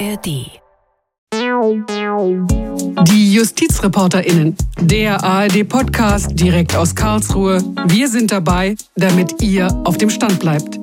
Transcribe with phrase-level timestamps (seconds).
[0.00, 0.60] ARD.
[3.04, 7.62] Die JustizreporterInnen, der ARD-Podcast direkt aus Karlsruhe.
[7.86, 10.80] Wir sind dabei, damit ihr auf dem Stand bleibt.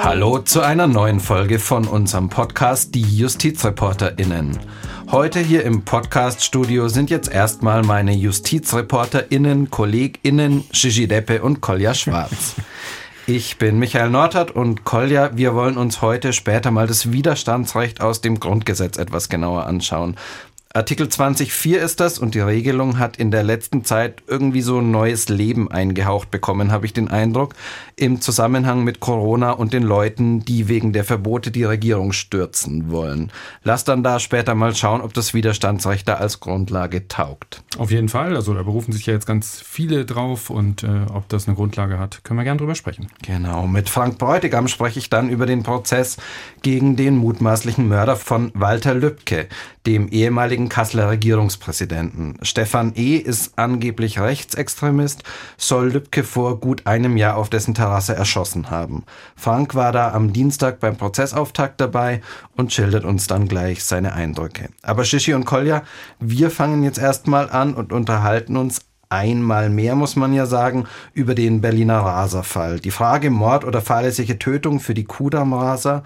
[0.00, 4.58] Hallo zu einer neuen Folge von unserem Podcast Die JustizreporterInnen.
[5.10, 12.54] Heute hier im Podcast-Studio sind jetzt erstmal meine JustizreporterInnen, KollegInnen Gigi Deppe und Kolja Schwarz.
[13.30, 15.36] Ich bin Michael Nordhardt und Kolja.
[15.36, 20.16] Wir wollen uns heute später mal das Widerstandsrecht aus dem Grundgesetz etwas genauer anschauen.
[20.74, 24.90] Artikel 20.4 ist das und die Regelung hat in der letzten Zeit irgendwie so ein
[24.90, 27.54] neues Leben eingehaucht bekommen, habe ich den Eindruck,
[27.96, 33.32] im Zusammenhang mit Corona und den Leuten, die wegen der Verbote die Regierung stürzen wollen.
[33.64, 37.62] Lass dann da später mal schauen, ob das Widerstandsrecht da als Grundlage taugt.
[37.78, 41.30] Auf jeden Fall, also da berufen sich ja jetzt ganz viele drauf und äh, ob
[41.30, 43.08] das eine Grundlage hat, können wir gern drüber sprechen.
[43.22, 46.18] Genau, mit Frank Bräutigam spreche ich dann über den Prozess
[46.60, 49.48] gegen den mutmaßlichen Mörder von Walter Lübcke,
[49.88, 52.36] dem ehemaligen Kasseler Regierungspräsidenten.
[52.42, 53.16] Stefan E.
[53.16, 55.22] ist angeblich Rechtsextremist,
[55.56, 59.04] soll Lübcke vor gut einem Jahr auf dessen Terrasse erschossen haben.
[59.34, 62.20] Frank war da am Dienstag beim Prozessauftakt dabei
[62.54, 64.68] und schildert uns dann gleich seine Eindrücke.
[64.82, 65.82] Aber Shishi und Kolja,
[66.20, 71.34] wir fangen jetzt erstmal an und unterhalten uns einmal mehr, muss man ja sagen, über
[71.34, 72.78] den Berliner Raserfall.
[72.78, 76.02] Die Frage Mord oder fahrlässige Tötung für die Kudam-Raser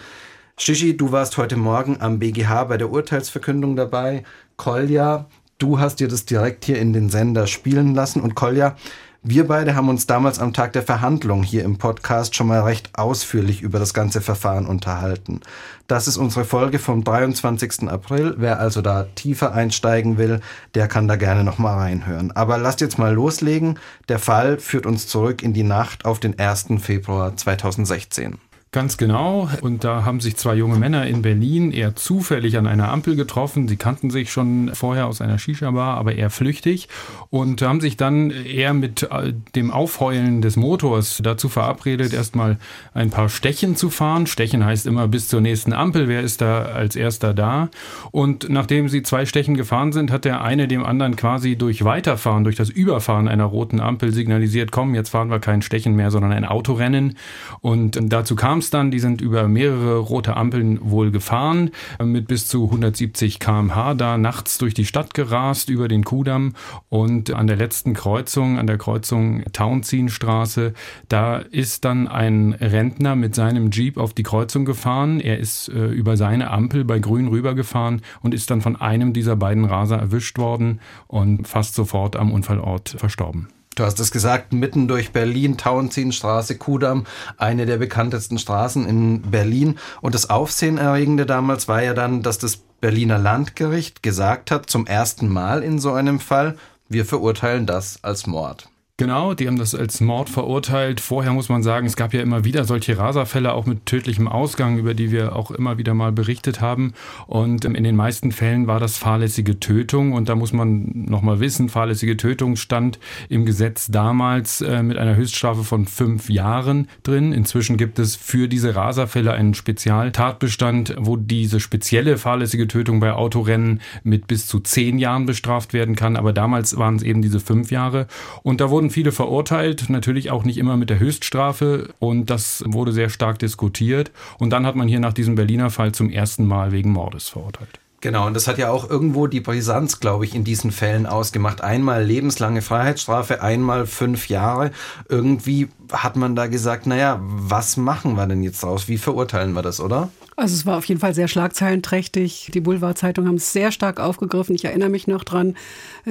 [0.65, 4.23] Shishi, du warst heute Morgen am BGH bei der Urteilsverkündung dabei.
[4.57, 5.27] Kolja,
[5.59, 8.21] du hast dir das direkt hier in den Sender spielen lassen.
[8.21, 8.77] Und Kolja,
[9.25, 12.91] wir beide haben uns damals am Tag der Verhandlung hier im Podcast schon mal recht
[12.97, 15.41] ausführlich über das ganze Verfahren unterhalten.
[15.89, 17.89] Das ist unsere Folge vom 23.
[17.89, 18.37] April.
[18.39, 20.39] Wer also da tiefer einsteigen will,
[20.77, 22.31] der kann da gerne noch mal reinhören.
[22.37, 23.81] Aber lasst jetzt mal loslegen.
[24.09, 26.67] Der Fall führt uns zurück in die Nacht auf den 1.
[26.79, 28.39] Februar 2016.
[28.75, 29.51] Ganz genau.
[29.61, 33.69] Und da haben sich zwei junge Männer in Berlin eher zufällig an einer Ampel getroffen.
[33.69, 36.89] Sie kannten sich schon vorher aus einer Shisha-Bar, aber eher flüchtig
[37.29, 42.57] und haben sich dann eher mit äh, dem Aufheulen des Motors dazu verabredet, erstmal
[42.95, 44.27] ein paar Stechen zu fahren.
[44.27, 46.09] Stechen heißt immer bis zur nächsten Ampel.
[46.09, 47.69] Wer ist da als erster da?
[48.11, 52.45] Und nachdem sie zwei Stechen gefahren sind, hat der eine dem anderen quasi durch Weiterfahren,
[52.45, 56.33] durch das Überfahren einer roten Ampel signalisiert, komm, jetzt fahren wir kein Stechen mehr, sondern
[56.33, 57.19] ein Autorennen.
[57.61, 61.71] Und dazu kam dann, die sind über mehrere rote Ampeln wohl gefahren,
[62.03, 66.55] mit bis zu 170 kmh da nachts durch die Stadt gerast, über den Kudamm
[66.89, 70.75] und an der letzten Kreuzung, an der Kreuzung Townsendstraße,
[71.09, 75.21] da ist dann ein Rentner mit seinem Jeep auf die Kreuzung gefahren.
[75.21, 79.37] Er ist äh, über seine Ampel bei Grün rübergefahren und ist dann von einem dieser
[79.37, 83.49] beiden Raser erwischt worden und fast sofort am Unfallort verstorben.
[83.75, 87.07] Du hast es gesagt, mitten durch Berlin, Tauentzienstraße, Kudamm,
[87.39, 89.79] eine der bekanntesten Straßen in Berlin.
[90.03, 95.29] Und das Aufsehenerregende damals war ja dann, dass das Berliner Landgericht gesagt hat, zum ersten
[95.29, 96.57] Mal in so einem Fall,
[96.89, 98.69] wir verurteilen das als Mord.
[98.99, 101.01] Genau, die haben das als Mord verurteilt.
[101.01, 104.79] Vorher muss man sagen, es gab ja immer wieder solche Raserfälle, auch mit tödlichem Ausgang,
[104.79, 106.93] über die wir auch immer wieder mal berichtet haben.
[107.27, 110.13] Und in den meisten Fällen war das fahrlässige Tötung.
[110.13, 115.17] Und da muss man nochmal wissen, fahrlässige Tötung stand im Gesetz damals äh, mit einer
[115.17, 117.33] Höchststrafe von fünf Jahren drin.
[117.33, 123.81] Inzwischen gibt es für diese Raserfälle einen Spezialtatbestand, wo diese spezielle fahrlässige Tötung bei Autorennen
[124.05, 126.15] mit bis zu zehn Jahren bestraft werden kann.
[126.15, 128.07] Aber damals waren es eben diese fünf Jahre.
[128.43, 132.93] Und da wurden viele verurteilt, natürlich auch nicht immer mit der Höchststrafe und das wurde
[132.93, 134.13] sehr stark diskutiert.
[134.39, 137.81] Und dann hat man hier nach diesem Berliner Fall zum ersten Mal wegen Mordes verurteilt.
[138.03, 141.61] Genau, und das hat ja auch irgendwo die Brisanz, glaube ich, in diesen Fällen ausgemacht.
[141.61, 144.73] Einmal lebenslange Freiheitsstrafe, einmal fünf Jahre.
[145.09, 148.89] Irgendwie hat man da gesagt, naja, was machen wir denn jetzt draus?
[148.89, 150.11] Wie verurteilen wir das, oder?
[150.35, 152.51] Also es war auf jeden Fall sehr schlagzeilenträchtig.
[152.55, 154.55] Die Boulevardzeitungen haben es sehr stark aufgegriffen.
[154.55, 155.57] Ich erinnere mich noch dran,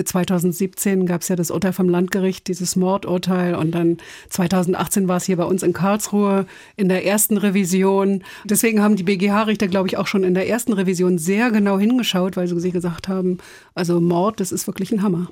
[0.01, 3.55] 2017 gab es ja das Urteil vom Landgericht, dieses Mordurteil.
[3.55, 3.97] Und dann
[4.29, 6.45] 2018 war es hier bei uns in Karlsruhe
[6.77, 8.23] in der ersten Revision.
[8.43, 12.37] Deswegen haben die BGH-Richter, glaube ich, auch schon in der ersten Revision sehr genau hingeschaut,
[12.37, 13.39] weil sie gesagt haben,
[13.73, 15.27] also Mord, das ist wirklich ein Hammer.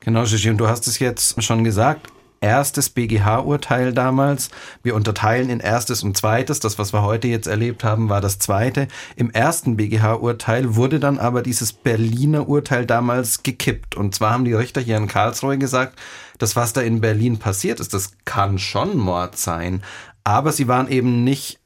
[0.00, 2.08] Genau, Gigi, und du hast es jetzt schon gesagt,
[2.40, 4.50] erstes BGH-Urteil damals.
[4.82, 6.60] Wir unterteilen in erstes und zweites.
[6.60, 8.88] Das, was wir heute jetzt erlebt haben, war das zweite.
[9.16, 13.96] Im ersten BGH-Urteil wurde dann aber dieses Berliner Urteil damals gekippt.
[13.96, 15.98] Und zwar haben die Richter hier in Karlsruhe gesagt,
[16.38, 19.82] das, was da in Berlin passiert ist, das kann schon Mord sein.
[20.24, 21.58] Aber sie waren eben nicht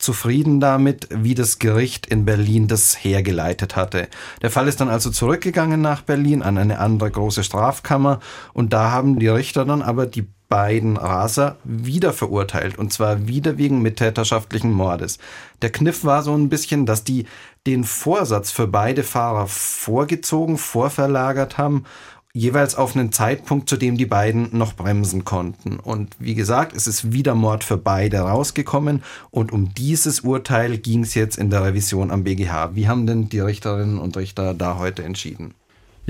[0.00, 4.08] zufrieden damit, wie das Gericht in Berlin das hergeleitet hatte.
[4.42, 8.20] Der Fall ist dann also zurückgegangen nach Berlin an eine andere große Strafkammer
[8.52, 13.56] und da haben die Richter dann aber die beiden Raser wieder verurteilt und zwar wieder
[13.56, 15.18] wegen mittäterschaftlichen Mordes.
[15.62, 17.26] Der Kniff war so ein bisschen, dass die
[17.66, 21.84] den Vorsatz für beide Fahrer vorgezogen, vorverlagert haben
[22.32, 25.78] jeweils auf einen Zeitpunkt, zu dem die beiden noch bremsen konnten.
[25.78, 31.02] Und wie gesagt, es ist wieder Mord für beide rausgekommen und um dieses Urteil ging
[31.02, 32.74] es jetzt in der Revision am BGH.
[32.74, 35.54] Wie haben denn die Richterinnen und Richter da heute entschieden?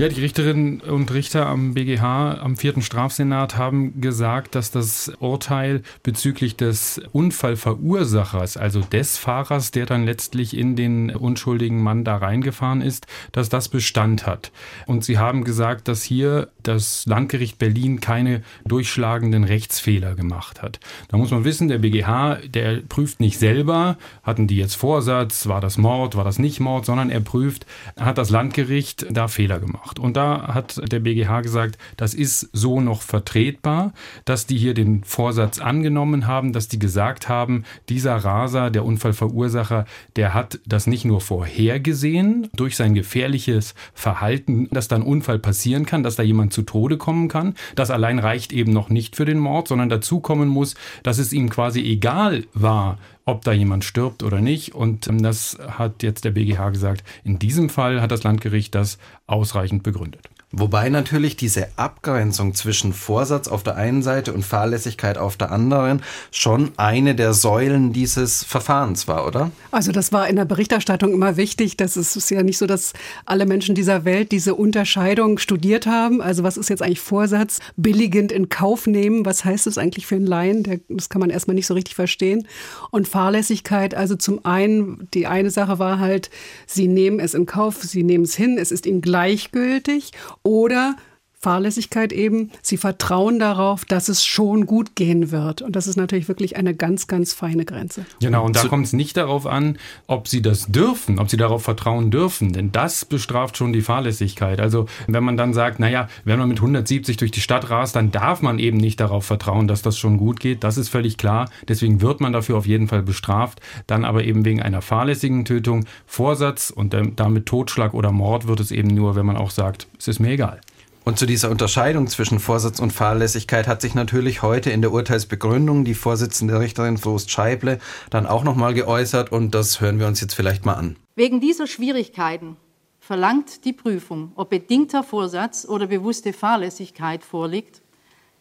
[0.01, 5.83] Ja, die Richterinnen und Richter am BGH, am vierten Strafsenat, haben gesagt, dass das Urteil
[6.01, 12.81] bezüglich des Unfallverursachers, also des Fahrers, der dann letztlich in den unschuldigen Mann da reingefahren
[12.81, 14.51] ist, dass das Bestand hat.
[14.87, 20.79] Und sie haben gesagt, dass hier das Landgericht Berlin keine durchschlagenden Rechtsfehler gemacht hat.
[21.09, 25.61] Da muss man wissen, der BGH, der prüft nicht selber, hatten die jetzt Vorsatz, war
[25.61, 27.67] das Mord, war das nicht Mord, sondern er prüft,
[27.99, 29.99] hat das Landgericht da Fehler gemacht gemacht.
[29.99, 33.93] Und da hat der BGH gesagt, das ist so noch vertretbar,
[34.25, 39.85] dass die hier den Vorsatz angenommen haben, dass die gesagt haben, dieser Raser, der Unfallverursacher,
[40.15, 45.85] der hat das nicht nur vorhergesehen durch sein gefährliches Verhalten, dass da ein Unfall passieren
[45.85, 47.55] kann, dass da jemand zu Tode kommen kann.
[47.75, 51.33] Das allein reicht eben noch nicht für den Mord, sondern dazu kommen muss, dass es
[51.33, 54.73] ihm quasi egal war, ob da jemand stirbt oder nicht.
[54.73, 57.03] Und ähm, das hat jetzt der BGH gesagt.
[57.23, 58.97] In diesem Fall hat das Landgericht das
[59.27, 60.29] ausreichend begründet.
[60.53, 66.03] Wobei natürlich diese Abgrenzung zwischen Vorsatz auf der einen Seite und Fahrlässigkeit auf der anderen
[66.29, 69.51] schon eine der Säulen dieses Verfahrens war, oder?
[69.71, 71.77] Also das war in der Berichterstattung immer wichtig.
[71.77, 72.91] Das ist ja nicht so, dass
[73.25, 76.21] alle Menschen dieser Welt diese Unterscheidung studiert haben.
[76.21, 77.59] Also was ist jetzt eigentlich Vorsatz?
[77.77, 79.25] Billigend in Kauf nehmen.
[79.25, 80.81] Was heißt das eigentlich für einen Laien?
[80.89, 82.45] Das kann man erstmal nicht so richtig verstehen.
[82.89, 86.29] Und Fahrlässigkeit, also zum einen, die eine Sache war halt,
[86.67, 90.11] sie nehmen es in Kauf, sie nehmen es hin, es ist ihnen gleichgültig
[90.43, 90.95] oder
[91.41, 95.63] Fahrlässigkeit eben, sie vertrauen darauf, dass es schon gut gehen wird.
[95.63, 98.05] Und das ist natürlich wirklich eine ganz, ganz feine Grenze.
[98.21, 101.63] Genau, und da kommt es nicht darauf an, ob sie das dürfen, ob sie darauf
[101.63, 104.59] vertrauen dürfen, denn das bestraft schon die Fahrlässigkeit.
[104.59, 108.11] Also wenn man dann sagt, naja, wenn man mit 170 durch die Stadt rast, dann
[108.11, 110.63] darf man eben nicht darauf vertrauen, dass das schon gut geht.
[110.63, 111.49] Das ist völlig klar.
[111.67, 113.61] Deswegen wird man dafür auf jeden Fall bestraft.
[113.87, 118.69] Dann aber eben wegen einer fahrlässigen Tötung, Vorsatz und damit Totschlag oder Mord wird es
[118.69, 120.61] eben nur, wenn man auch sagt, es ist mir egal.
[121.03, 125.83] Und zu dieser Unterscheidung zwischen Vorsatz und Fahrlässigkeit hat sich natürlich heute in der Urteilsbegründung
[125.83, 127.79] die Vorsitzende Richterin Frost Scheible
[128.11, 130.97] dann auch nochmal geäußert und das hören wir uns jetzt vielleicht mal an.
[131.15, 132.55] Wegen dieser Schwierigkeiten
[132.99, 137.81] verlangt die Prüfung, ob bedingter Vorsatz oder bewusste Fahrlässigkeit vorliegt,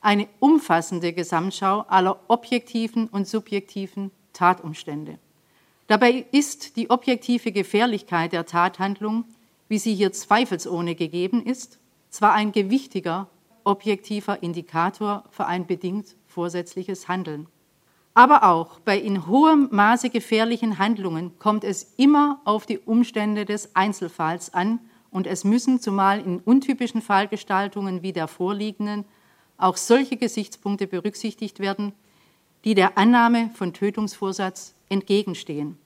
[0.03, 5.19] eine umfassende Gesamtschau aller objektiven und subjektiven Tatumstände.
[5.87, 9.25] Dabei ist die objektive Gefährlichkeit der Tathandlung,
[9.69, 11.79] wie sie hier zweifelsohne gegeben ist,
[12.11, 13.29] zwar ein gewichtiger
[13.65, 17.47] objektiver Indikator für ein bedingt vorsätzliches Handeln.
[18.15, 23.75] Aber auch bei in hohem Maße gefährlichen Handlungen kommt es immer auf die Umstände des
[23.77, 24.81] Einzelfalls an
[25.11, 29.05] und es müssen zumal in untypischen Fallgestaltungen wie der vorliegenden
[29.59, 31.93] auch solche Gesichtspunkte berücksichtigt werden,
[32.65, 35.79] die der Annahme von Tötungsvorsatz entgegenstehen.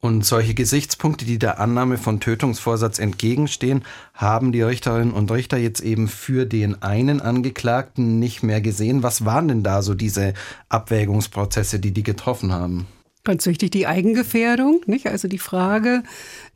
[0.00, 3.84] Und solche Gesichtspunkte, die der Annahme von Tötungsvorsatz entgegenstehen,
[4.14, 9.04] haben die Richterinnen und Richter jetzt eben für den einen Angeklagten nicht mehr gesehen.
[9.04, 10.34] Was waren denn da so diese
[10.68, 12.88] Abwägungsprozesse, die die getroffen haben?
[13.24, 15.06] Ganz wichtig, die Eigengefährdung, nicht?
[15.06, 16.02] Also die Frage,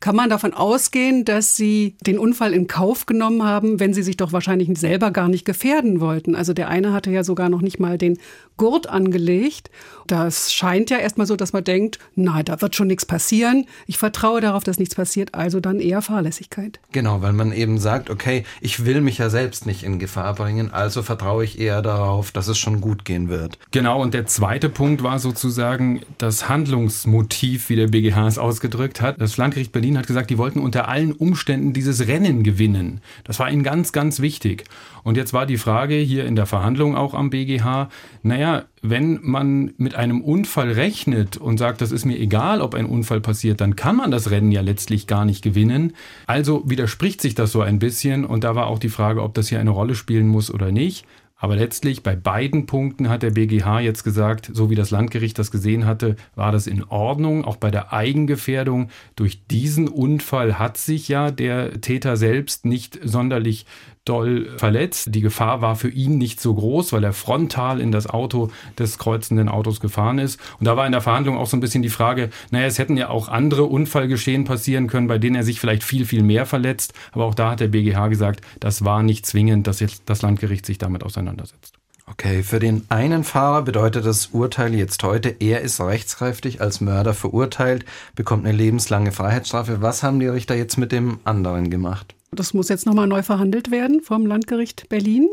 [0.01, 4.17] kann man davon ausgehen, dass Sie den Unfall in Kauf genommen haben, wenn Sie sich
[4.17, 6.35] doch wahrscheinlich selber gar nicht gefährden wollten?
[6.35, 8.19] Also der eine hatte ja sogar noch nicht mal den
[8.57, 9.71] Gurt angelegt.
[10.07, 13.65] Das scheint ja erstmal so, dass man denkt, na, da wird schon nichts passieren.
[13.87, 16.79] Ich vertraue darauf, dass nichts passiert, also dann eher Fahrlässigkeit.
[16.93, 20.71] Genau, weil man eben sagt, okay, ich will mich ja selbst nicht in Gefahr bringen,
[20.71, 23.59] also vertraue ich eher darauf, dass es schon gut gehen wird.
[23.71, 29.19] Genau, und der zweite Punkt war sozusagen das Handlungsmotiv, wie der BGH es ausgedrückt hat.
[29.19, 33.01] Das Landgericht Berlin hat gesagt, die wollten unter allen Umständen dieses Rennen gewinnen.
[33.25, 34.63] Das war ihnen ganz, ganz wichtig.
[35.03, 37.89] Und jetzt war die Frage hier in der Verhandlung auch am BGH,
[38.23, 42.85] naja, wenn man mit einem Unfall rechnet und sagt, das ist mir egal, ob ein
[42.85, 45.93] Unfall passiert, dann kann man das Rennen ja letztlich gar nicht gewinnen.
[46.27, 49.49] Also widerspricht sich das so ein bisschen und da war auch die Frage, ob das
[49.49, 51.05] hier eine Rolle spielen muss oder nicht.
[51.39, 55.51] Aber letztlich bei beiden Punkten hat der BGH jetzt gesagt, so wie das Landgericht das
[55.51, 57.45] gesehen hatte, war das in Ordnung.
[57.45, 63.67] Auch bei der Eigengefährdung durch diesen Unfall hat sich ja der Täter selbst nicht sonderlich
[64.07, 65.13] doll verletzt.
[65.13, 68.97] Die Gefahr war für ihn nicht so groß, weil er frontal in das Auto des
[68.97, 70.39] kreuzenden Autos gefahren ist.
[70.59, 72.97] Und da war in der Verhandlung auch so ein bisschen die Frage, naja, es hätten
[72.97, 76.93] ja auch andere Unfallgeschehen passieren können, bei denen er sich vielleicht viel, viel mehr verletzt.
[77.11, 80.65] Aber auch da hat der BGH gesagt, das war nicht zwingend, dass jetzt das Landgericht
[80.65, 81.77] sich damit auseinandersetzt.
[82.09, 87.13] Okay, für den einen Fahrer bedeutet das Urteil jetzt heute, er ist rechtskräftig als Mörder
[87.13, 87.83] verurteilt,
[88.15, 89.81] bekommt eine lebenslange Freiheitsstrafe.
[89.81, 92.16] Was haben die Richter jetzt mit dem anderen gemacht?
[92.31, 95.29] Das muss jetzt nochmal neu verhandelt werden vom Landgericht Berlin,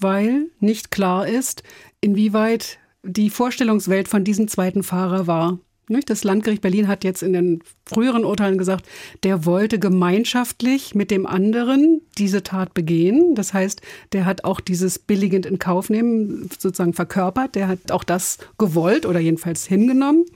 [0.00, 1.62] weil nicht klar ist,
[2.00, 5.58] inwieweit die Vorstellungswelt von diesem zweiten Fahrer war.
[6.06, 8.86] Das Landgericht Berlin hat jetzt in den früheren Urteilen gesagt,
[9.22, 13.34] der wollte gemeinschaftlich mit dem anderen diese Tat begehen.
[13.34, 13.80] Das heißt,
[14.12, 17.54] der hat auch dieses billigend in Kauf nehmen sozusagen verkörpert.
[17.54, 20.26] Der hat auch das gewollt oder jedenfalls hingenommen.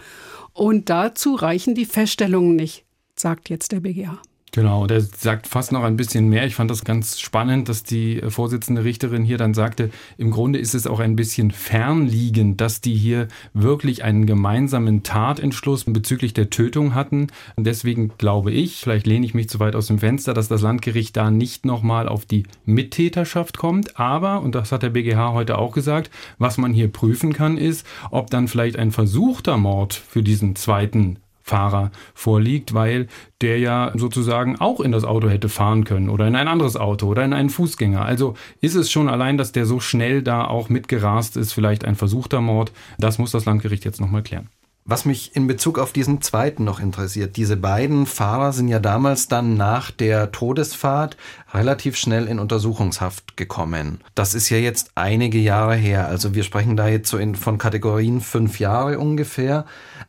[0.54, 4.20] Und dazu reichen die Feststellungen nicht, sagt jetzt der BGH.
[4.54, 6.44] Genau, der sagt fast noch ein bisschen mehr.
[6.44, 10.74] Ich fand das ganz spannend, dass die Vorsitzende Richterin hier dann sagte, im Grunde ist
[10.74, 16.94] es auch ein bisschen fernliegend, dass die hier wirklich einen gemeinsamen Tatentschluss bezüglich der Tötung
[16.94, 17.28] hatten.
[17.56, 20.60] Und deswegen glaube ich, vielleicht lehne ich mich zu weit aus dem Fenster, dass das
[20.60, 23.98] Landgericht da nicht nochmal auf die Mittäterschaft kommt.
[23.98, 27.86] Aber, und das hat der BGH heute auch gesagt, was man hier prüfen kann, ist,
[28.10, 33.08] ob dann vielleicht ein versuchter Mord für diesen zweiten Fahrer vorliegt, weil
[33.40, 37.06] der ja sozusagen auch in das Auto hätte fahren können oder in ein anderes Auto
[37.06, 38.04] oder in einen Fußgänger.
[38.04, 41.96] Also ist es schon allein, dass der so schnell da auch mitgerast ist, vielleicht ein
[41.96, 42.72] versuchter Mord.
[42.98, 44.48] Das muss das Landgericht jetzt nochmal klären.
[44.84, 49.28] Was mich in Bezug auf diesen zweiten noch interessiert, diese beiden Fahrer sind ja damals
[49.28, 51.16] dann nach der Todesfahrt
[51.54, 54.00] relativ schnell in Untersuchungshaft gekommen.
[54.16, 57.58] Das ist ja jetzt einige Jahre her, also wir sprechen da jetzt so in, von
[57.58, 59.66] Kategorien fünf Jahre ungefähr.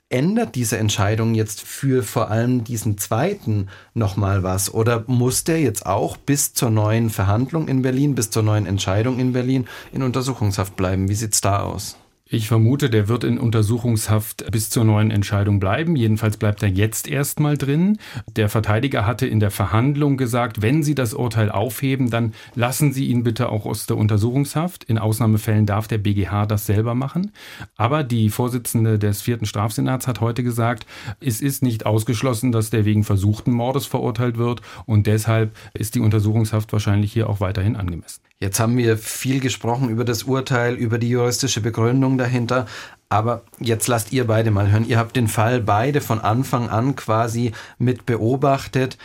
[0.09, 4.73] Ändert diese Entscheidung jetzt für vor allem diesen zweiten nochmal was?
[4.73, 9.19] Oder muss der jetzt auch bis zur neuen Verhandlung in Berlin, bis zur neuen Entscheidung
[9.19, 11.09] in Berlin in Untersuchungshaft bleiben?
[11.09, 11.95] Wie sieht's da aus?
[12.33, 15.95] Ich vermute, der wird in Untersuchungshaft bis zur neuen Entscheidung bleiben.
[15.95, 17.99] Jedenfalls bleibt er jetzt erstmal drin.
[18.35, 23.05] Der Verteidiger hatte in der Verhandlung gesagt, wenn Sie das Urteil aufheben, dann lassen Sie
[23.05, 24.83] ihn bitte auch aus der Untersuchungshaft.
[24.83, 27.33] In Ausnahmefällen darf der BGH das selber machen.
[27.77, 30.87] Aber die Vorsitzende des vierten Strafsenats hat heute gesagt,
[31.19, 35.99] es ist nicht ausgeschlossen, dass der wegen versuchten Mordes verurteilt wird und deshalb ist die
[35.99, 38.23] Untersuchungshaft wahrscheinlich hier auch weiterhin angemessen.
[38.43, 42.65] Jetzt haben wir viel gesprochen über das Urteil, über die juristische Begründung dahinter.
[43.07, 44.85] Aber jetzt lasst ihr beide mal hören.
[44.85, 48.97] Ihr habt den Fall beide von Anfang an quasi mit beobachtet.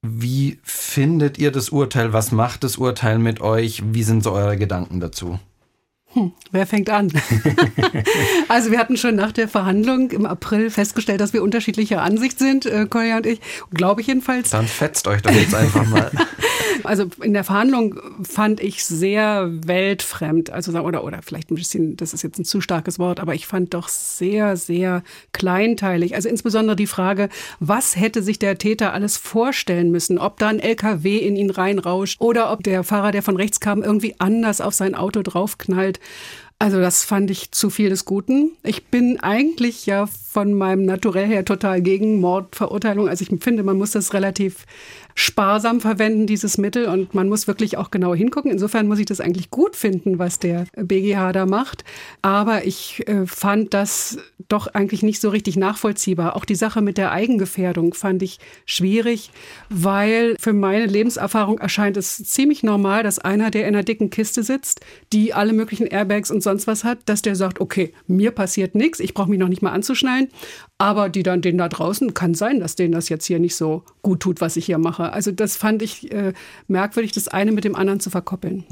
[0.00, 2.14] Wie findet ihr das Urteil?
[2.14, 3.82] Was macht das Urteil mit euch?
[3.92, 5.38] Wie sind so eure Gedanken dazu?
[6.14, 7.12] Hm, wer fängt an?
[8.48, 12.64] also wir hatten schon nach der Verhandlung im April festgestellt, dass wir unterschiedlicher Ansicht sind,
[12.64, 13.40] äh, Kolja und ich,
[13.74, 14.48] glaube ich jedenfalls.
[14.50, 16.10] Dann fetzt euch doch jetzt einfach mal.
[16.84, 22.14] also in der Verhandlung fand ich sehr weltfremd, also oder oder vielleicht ein bisschen, das
[22.14, 26.14] ist jetzt ein zu starkes Wort, aber ich fand doch sehr sehr kleinteilig.
[26.14, 27.28] Also insbesondere die Frage,
[27.60, 32.20] was hätte sich der Täter alles vorstellen müssen, ob da ein LKW in ihn reinrauscht
[32.20, 36.00] oder ob der Fahrer, der von rechts kam, irgendwie anders auf sein Auto draufknallt.
[36.58, 38.52] Also das fand ich zu viel des Guten.
[38.64, 43.08] Ich bin eigentlich ja von meinem Naturell her total gegen Mordverurteilung.
[43.08, 44.66] Also ich finde, man muss das relativ
[45.18, 46.86] sparsam verwenden, dieses Mittel.
[46.86, 48.52] Und man muss wirklich auch genau hingucken.
[48.52, 51.82] Insofern muss ich das eigentlich gut finden, was der BGH da macht.
[52.22, 56.36] Aber ich äh, fand das doch eigentlich nicht so richtig nachvollziehbar.
[56.36, 59.32] Auch die Sache mit der Eigengefährdung fand ich schwierig,
[59.70, 64.44] weil für meine Lebenserfahrung erscheint es ziemlich normal, dass einer, der in einer dicken Kiste
[64.44, 68.76] sitzt, die alle möglichen Airbags und sonst was hat, dass der sagt, okay, mir passiert
[68.76, 70.27] nichts, ich brauche mich noch nicht mal anzuschnallen.
[70.80, 73.82] Aber die dann den da draußen, kann sein, dass denen das jetzt hier nicht so
[74.02, 75.12] gut tut, was ich hier mache.
[75.12, 76.32] Also das fand ich äh,
[76.68, 78.64] merkwürdig, das eine mit dem anderen zu verkoppeln.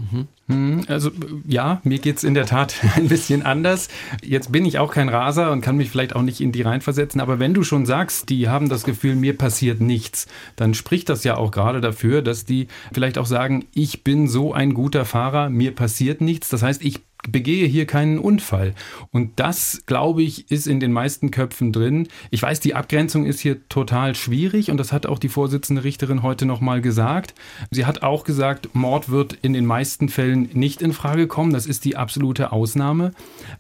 [0.47, 0.85] Mhm.
[0.87, 1.11] Also
[1.47, 3.89] ja, mir geht es in der Tat ein bisschen anders.
[4.23, 7.21] Jetzt bin ich auch kein Raser und kann mich vielleicht auch nicht in die reinversetzen.
[7.21, 11.25] Aber wenn du schon sagst, die haben das Gefühl, mir passiert nichts, dann spricht das
[11.25, 15.51] ja auch gerade dafür, dass die vielleicht auch sagen, ich bin so ein guter Fahrer,
[15.51, 16.51] mir passiert nichts.
[16.51, 18.75] Das heißt, ich begehe hier keinen Unfall.
[19.11, 22.09] Und das, glaube ich, ist in den meisten Köpfen drin.
[22.31, 26.23] Ich weiß, die Abgrenzung ist hier total schwierig und das hat auch die Vorsitzende Richterin
[26.23, 27.35] heute nochmal gesagt.
[27.71, 31.53] Sie hat auch gesagt, Mord wird in den meisten Fällen nicht in Frage kommen.
[31.53, 33.13] Das ist die absolute Ausnahme.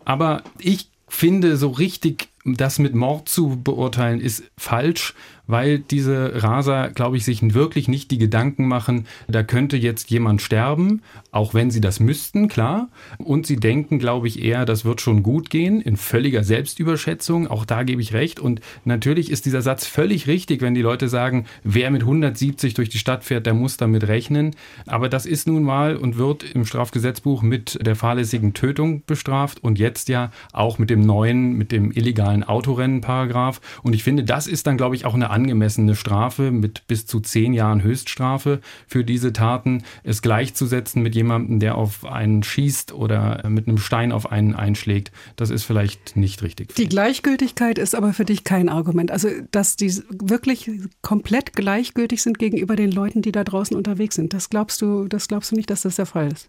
[0.04, 5.14] Aber ich finde, so richtig das mit Mord zu beurteilen, ist falsch,
[5.46, 10.42] weil diese Raser, glaube ich, sich wirklich nicht die Gedanken machen, da könnte jetzt jemand
[10.42, 12.88] sterben, auch wenn sie das müssten, klar.
[13.18, 17.46] Und sie denken, glaube ich, eher, das wird schon gut gehen, in völliger Selbstüberschätzung.
[17.48, 18.40] Auch da gebe ich recht.
[18.40, 22.88] Und natürlich ist dieser Satz völlig richtig, wenn die Leute sagen, wer mit 170 durch
[22.88, 24.56] die Stadt fährt, der muss damit rechnen.
[24.86, 29.78] Aber das ist nun mal und wird im Strafgesetzbuch mit der fahrlässigen Tötung bestraft und
[29.78, 33.60] jetzt ja auch mit dem neuen, mit dem illegalen Autorennenparagraf.
[33.82, 37.20] Und ich finde, das ist dann, glaube ich, auch eine angemessene Strafe mit bis zu
[37.20, 39.82] zehn Jahren Höchststrafe für diese Taten.
[40.02, 45.12] Es gleichzusetzen mit jemandem, der auf einen schießt oder mit einem Stein auf einen einschlägt,
[45.36, 46.74] das ist vielleicht nicht richtig.
[46.74, 49.10] Die Gleichgültigkeit ist aber für dich kein Argument.
[49.10, 50.70] Also, dass die wirklich
[51.02, 54.32] komplett gleichgültig sind gegenüber den Leuten, die da draußen unterwegs sind.
[54.32, 56.48] Das glaubst du, das glaubst du nicht, dass das der Fall ist?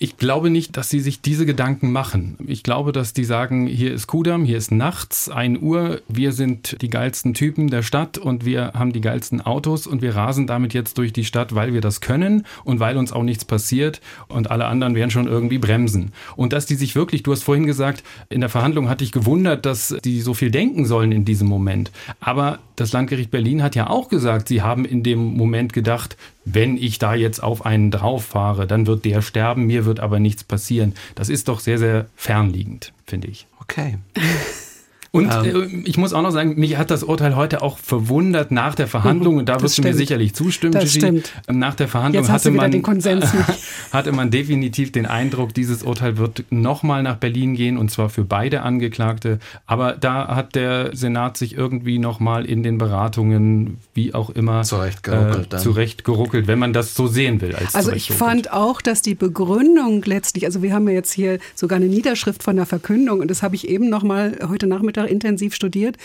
[0.00, 2.36] Ich glaube nicht, dass sie sich diese Gedanken machen.
[2.46, 6.80] Ich glaube, dass die sagen, hier ist Kudam, hier ist nachts, 1 Uhr, wir sind
[6.82, 10.72] die geilsten Typen der Stadt und wir haben die geilsten Autos und wir rasen damit
[10.72, 14.52] jetzt durch die Stadt, weil wir das können und weil uns auch nichts passiert und
[14.52, 16.12] alle anderen werden schon irgendwie bremsen.
[16.36, 19.66] Und dass die sich wirklich, du hast vorhin gesagt, in der Verhandlung hatte ich gewundert,
[19.66, 21.90] dass die so viel denken sollen in diesem Moment.
[22.20, 26.76] Aber das Landgericht Berlin hat ja auch gesagt, sie haben in dem Moment gedacht, wenn
[26.76, 30.44] ich da jetzt auf einen drauf fahre, dann wird der sterben, mir wird aber nichts
[30.44, 30.94] passieren.
[31.16, 33.48] Das ist doch sehr, sehr fernliegend, finde ich.
[33.60, 33.98] Okay.
[35.10, 38.74] Und ähm, ich muss auch noch sagen, mich hat das Urteil heute auch verwundert nach
[38.74, 40.98] der Verhandlung, und da wirst du mir sicherlich zustimmen, das Gigi.
[40.98, 41.32] Stimmt.
[41.50, 43.32] Nach der Verhandlung Jetzt hast hatte, du man, den Konsens
[43.92, 48.24] hatte man definitiv den Eindruck, dieses Urteil wird nochmal nach Berlin gehen, und zwar für
[48.24, 49.38] beide Angeklagte.
[49.66, 55.02] Aber da hat der Senat sich irgendwie nochmal in den Beratungen, wie auch immer, zurecht
[55.02, 57.54] geruckelt, äh, zurecht geruckelt wenn man das so sehen will.
[57.54, 61.38] Als also ich fand auch, dass die Begründung letztlich, also wir haben ja jetzt hier
[61.54, 65.54] sogar eine Niederschrift von der Verkündung, und das habe ich eben nochmal heute Nachmittag intensiv
[65.54, 65.96] studiert,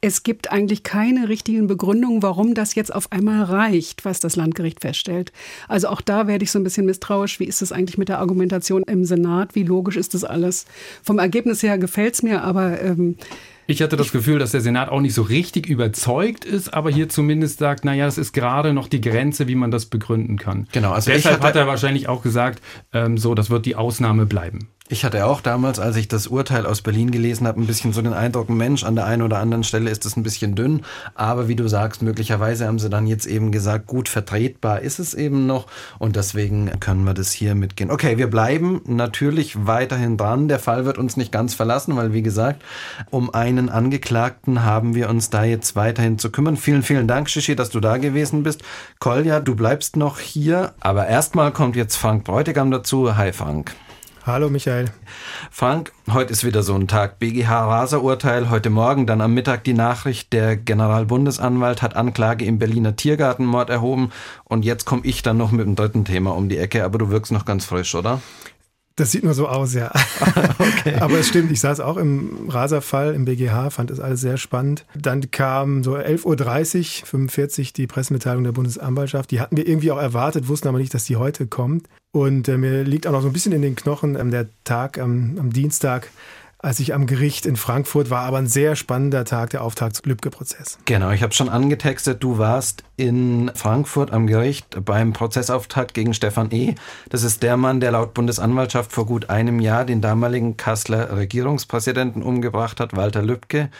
[0.00, 4.80] es gibt eigentlich keine richtigen Begründungen, warum das jetzt auf einmal reicht, was das Landgericht
[4.80, 5.32] feststellt.
[5.68, 7.40] Also auch da werde ich so ein bisschen misstrauisch.
[7.40, 9.54] Wie ist es eigentlich mit der Argumentation im Senat?
[9.54, 10.66] Wie logisch ist das alles?
[11.02, 13.16] Vom Ergebnis her gefällt es mir, aber ähm,
[13.70, 17.08] ich hatte das Gefühl, dass der Senat auch nicht so richtig überzeugt ist, aber hier
[17.08, 20.66] zumindest sagt, naja, es ist gerade noch die Grenze, wie man das begründen kann.
[20.72, 22.60] Genau, also deshalb hat er wahrscheinlich auch gesagt,
[22.92, 24.68] ähm, so, das wird die Ausnahme bleiben.
[24.92, 28.02] Ich hatte auch damals, als ich das Urteil aus Berlin gelesen habe, ein bisschen so
[28.02, 30.82] den Eindruck, Mensch, an der einen oder anderen Stelle ist es ein bisschen dünn.
[31.14, 35.14] Aber wie du sagst, möglicherweise haben sie dann jetzt eben gesagt, gut vertretbar ist es
[35.14, 35.68] eben noch.
[36.00, 37.92] Und deswegen können wir das hier mitgehen.
[37.92, 40.48] Okay, wir bleiben natürlich weiterhin dran.
[40.48, 42.60] Der Fall wird uns nicht ganz verlassen, weil wie gesagt,
[43.10, 46.56] um einen Angeklagten haben wir uns da jetzt weiterhin zu kümmern.
[46.56, 48.62] Vielen, vielen Dank, Shishi, dass du da gewesen bist.
[48.98, 50.72] Kolja, du bleibst noch hier.
[50.80, 53.16] Aber erstmal kommt jetzt Frank Bräutigam dazu.
[53.16, 53.72] Hi, Frank.
[54.32, 54.84] Hallo Michael.
[55.50, 57.18] Frank, heute ist wieder so ein Tag.
[57.18, 63.70] BGH-Raser-Urteil, heute Morgen, dann am Mittag die Nachricht, der Generalbundesanwalt hat Anklage im Berliner Tiergartenmord
[63.70, 64.12] erhoben
[64.44, 67.10] und jetzt komme ich dann noch mit dem dritten Thema um die Ecke, aber du
[67.10, 68.20] wirkst noch ganz frisch, oder?
[68.94, 69.90] Das sieht nur so aus, ja.
[70.58, 70.94] okay.
[71.00, 74.84] Aber es stimmt, ich saß auch im Raserfall im BGH, fand das alles sehr spannend.
[74.94, 79.32] Dann kam so 11.30 Uhr, 45 die Pressemitteilung der Bundesanwaltschaft.
[79.32, 81.88] Die hatten wir irgendwie auch erwartet, wussten aber nicht, dass die heute kommt.
[82.12, 84.98] Und äh, mir liegt auch noch so ein bisschen in den Knochen ähm, der Tag
[84.98, 86.10] am, am Dienstag,
[86.58, 90.10] als ich am Gericht in Frankfurt war, aber ein sehr spannender Tag, der Auftakt zum
[90.10, 90.78] Lübcke-Prozess.
[90.84, 96.50] Genau, ich habe schon angetextet, du warst in Frankfurt am Gericht beim Prozessauftakt gegen Stefan
[96.50, 96.74] E.
[97.08, 102.22] Das ist der Mann, der laut Bundesanwaltschaft vor gut einem Jahr den damaligen Kasseler Regierungspräsidenten
[102.22, 103.70] umgebracht hat, Walter Lübcke,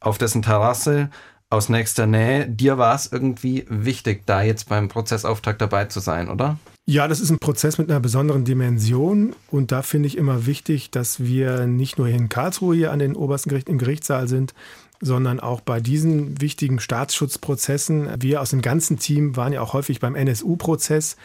[0.00, 1.10] auf dessen Terrasse
[1.50, 2.48] aus nächster Nähe.
[2.48, 6.58] Dir war es irgendwie wichtig, da jetzt beim Prozessauftakt dabei zu sein, oder?
[6.88, 10.90] Ja, das ist ein Prozess mit einer besonderen Dimension und da finde ich immer wichtig,
[10.92, 14.54] dass wir nicht nur hier in Karlsruhe hier an den obersten Gericht im Gerichtssaal sind,
[15.00, 18.08] sondern auch bei diesen wichtigen Staatsschutzprozessen.
[18.20, 21.16] Wir aus dem ganzen Team waren ja auch häufig beim NSU-Prozess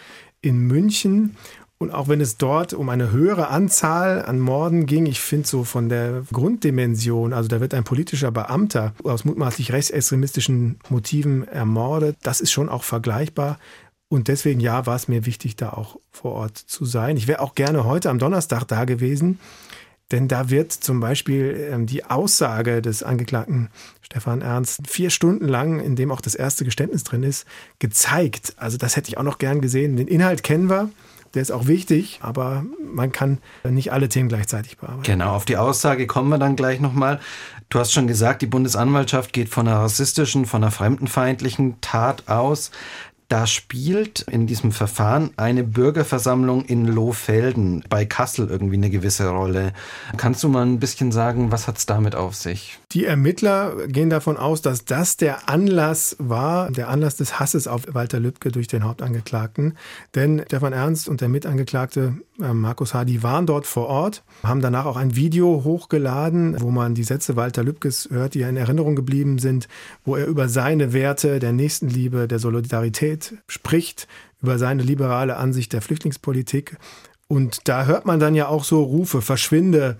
[0.42, 1.36] in München.
[1.82, 5.64] Und auch wenn es dort um eine höhere Anzahl an Morden ging, ich finde so
[5.64, 12.40] von der Grunddimension, also da wird ein politischer Beamter aus mutmaßlich rechtsextremistischen Motiven ermordet, das
[12.40, 13.58] ist schon auch vergleichbar
[14.10, 17.18] und deswegen, ja, war es mir wichtig, da auch vor Ort zu sein.
[17.18, 19.40] Ich wäre auch gerne heute am Donnerstag da gewesen,
[20.12, 23.70] denn da wird zum Beispiel ähm, die Aussage des Angeklagten
[24.04, 27.48] Stefan Ernst vier Stunden lang, in dem auch das erste Geständnis drin ist,
[27.80, 28.54] gezeigt.
[28.58, 29.96] Also das hätte ich auch noch gern gesehen.
[29.96, 30.92] Den Inhalt kennen wir.
[31.34, 35.04] Der ist auch wichtig, aber man kann nicht alle Themen gleichzeitig bearbeiten.
[35.04, 37.20] Genau, auf die Aussage kommen wir dann gleich nochmal.
[37.70, 42.72] Du hast schon gesagt, die Bundesanwaltschaft geht von einer rassistischen, von einer fremdenfeindlichen Tat aus.
[43.32, 49.72] Da spielt in diesem Verfahren eine Bürgerversammlung in Lohfelden bei Kassel irgendwie eine gewisse Rolle.
[50.18, 52.78] Kannst du mal ein bisschen sagen, was hat es damit auf sich?
[52.92, 57.84] Die Ermittler gehen davon aus, dass das der Anlass war, der Anlass des Hasses auf
[57.94, 59.78] Walter Lübcke durch den Hauptangeklagten.
[60.14, 64.86] Denn Stefan Ernst und der Mitangeklagte äh, Markus Hardy waren dort vor Ort, haben danach
[64.86, 69.40] auch ein Video hochgeladen, wo man die Sätze Walter Lübkes hört, die in Erinnerung geblieben
[69.40, 69.68] sind,
[70.04, 74.08] wo er über seine Werte der Nächstenliebe, der Solidarität spricht,
[74.42, 76.78] über seine liberale Ansicht der Flüchtlingspolitik.
[77.28, 79.98] Und da hört man dann ja auch so Rufe, verschwinde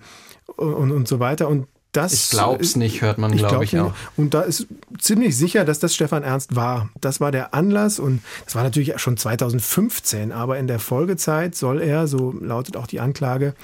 [0.56, 1.48] und, und so weiter.
[1.48, 3.94] Und Das, ich glaub's nicht, hört man, glaube ich, glaub ich auch.
[4.16, 4.66] Und da ist
[4.98, 6.88] ziemlich sicher, dass das Stefan Ernst war.
[7.00, 11.82] Das war der Anlass und das war natürlich schon 2015, aber in der Folgezeit soll
[11.82, 13.54] er, so lautet auch die Anklage,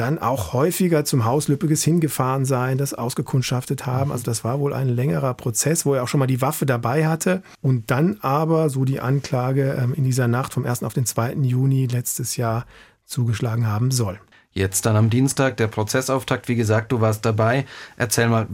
[0.00, 4.10] dann auch häufiger zum Haus Lüppeges hingefahren sein, das ausgekundschaftet haben.
[4.12, 7.06] Also das war wohl ein längerer Prozess, wo er auch schon mal die Waffe dabei
[7.06, 10.84] hatte und dann aber, so die Anklage, ähm, in dieser Nacht vom 1.
[10.84, 11.34] auf den 2.
[11.34, 12.64] Juni letztes Jahr
[13.04, 14.18] zugeschlagen haben soll.
[14.52, 16.48] Jetzt dann am Dienstag der Prozessauftakt.
[16.48, 17.66] Wie gesagt, du warst dabei.
[17.98, 18.46] Erzähl mal,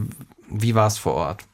[0.50, 1.44] wie war es vor Ort?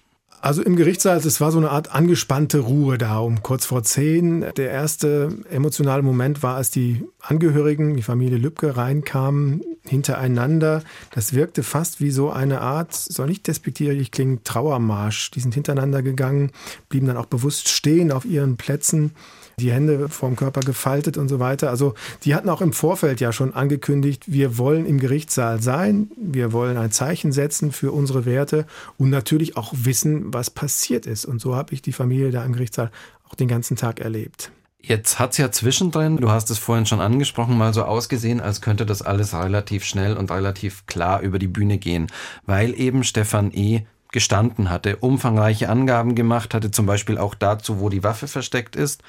[0.42, 4.44] Also im Gerichtssaal, es war so eine Art angespannte Ruhe da um kurz vor zehn.
[4.56, 10.82] Der erste emotionale Moment war, als die Angehörigen, die Familie Lübcke reinkamen, hintereinander.
[11.12, 15.30] Das wirkte fast wie so eine Art, soll nicht despektierlich klingen, Trauermarsch.
[15.30, 16.50] Die sind hintereinander gegangen,
[16.88, 19.12] blieben dann auch bewusst stehen auf ihren Plätzen
[19.58, 21.70] die Hände vorm Körper gefaltet und so weiter.
[21.70, 26.52] Also die hatten auch im Vorfeld ja schon angekündigt, wir wollen im Gerichtssaal sein, wir
[26.52, 28.66] wollen ein Zeichen setzen für unsere Werte
[28.98, 31.24] und natürlich auch wissen, was passiert ist.
[31.24, 32.90] Und so habe ich die Familie da im Gerichtssaal
[33.28, 34.52] auch den ganzen Tag erlebt.
[34.84, 38.60] Jetzt hat es ja zwischendrin, du hast es vorhin schon angesprochen, mal so ausgesehen, als
[38.60, 42.08] könnte das alles relativ schnell und relativ klar über die Bühne gehen,
[42.46, 47.90] weil eben Stefan E gestanden hatte, umfangreiche Angaben gemacht hatte, zum Beispiel auch dazu, wo
[47.90, 49.02] die Waffe versteckt ist.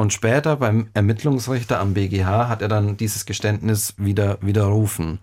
[0.00, 5.18] Und später beim Ermittlungsrichter am BGH hat er dann dieses Geständnis wieder widerrufen.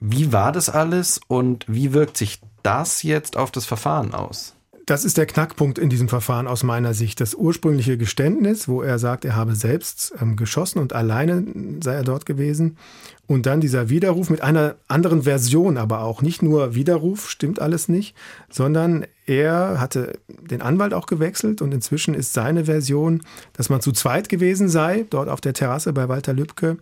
[0.00, 4.55] Wie war das alles und wie wirkt sich das jetzt auf das Verfahren aus?
[4.86, 7.20] Das ist der Knackpunkt in diesem Verfahren aus meiner Sicht.
[7.20, 11.44] Das ursprüngliche Geständnis, wo er sagt, er habe selbst ähm, geschossen und alleine
[11.82, 12.76] sei er dort gewesen.
[13.26, 16.22] Und dann dieser Widerruf mit einer anderen Version aber auch.
[16.22, 18.14] Nicht nur Widerruf, stimmt alles nicht,
[18.48, 23.90] sondern er hatte den Anwalt auch gewechselt und inzwischen ist seine Version, dass man zu
[23.90, 26.76] zweit gewesen sei, dort auf der Terrasse bei Walter Lübcke,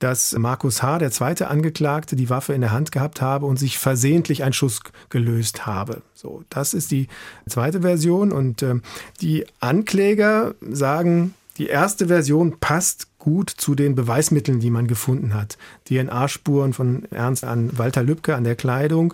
[0.00, 3.78] dass Markus H., der zweite Angeklagte, die Waffe in der Hand gehabt habe und sich
[3.78, 6.02] versehentlich ein Schuss gelöst habe.
[6.14, 7.06] So, das ist die
[7.48, 8.76] zweite Version und äh,
[9.20, 15.58] die Ankläger sagen, die erste Version passt gut zu den Beweismitteln, die man gefunden hat.
[15.84, 19.12] DNA-Spuren von Ernst an Walter Lübcke an der Kleidung.